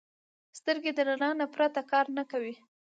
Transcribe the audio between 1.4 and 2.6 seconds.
پرته کار نه کوي